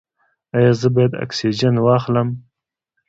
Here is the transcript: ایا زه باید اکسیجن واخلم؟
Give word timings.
ایا 0.55 0.71
زه 0.81 0.87
باید 0.95 1.13
اکسیجن 1.23 1.75
واخلم؟ 1.81 2.29